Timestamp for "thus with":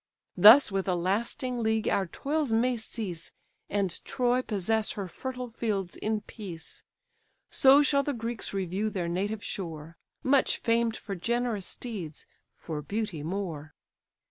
0.35-0.87